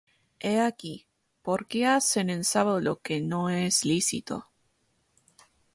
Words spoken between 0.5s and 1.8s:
aquí, ¿por